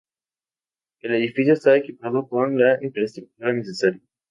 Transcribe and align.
El 1.01 1.13
edificio 1.13 1.53
está 1.53 1.77
equipado 1.77 2.27
con 2.27 2.57
la 2.57 2.83
infraestructura 2.83 3.53
necesaria. 3.53 4.01